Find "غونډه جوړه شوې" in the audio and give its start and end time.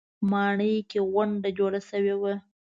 1.11-2.15